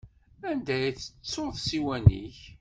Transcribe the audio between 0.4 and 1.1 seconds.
Anda i